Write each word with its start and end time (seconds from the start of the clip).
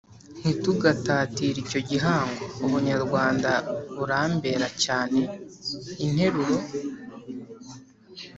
ntitugatatire 0.41 1.57
icyo 1.65 1.79
gihango 1.89 2.43
ubunyarwanda 2.65 3.51
burambera 3.95 4.67
cyane 4.83 5.19
interuro 6.05 6.57